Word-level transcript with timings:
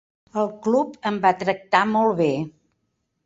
El 0.43 0.47
club 0.67 0.95
em 1.09 1.19
va 1.27 1.33
tractar 1.43 1.83
molt 1.91 2.17
bé. 2.23 2.31